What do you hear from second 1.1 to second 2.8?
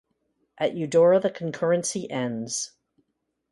the concurrency ends.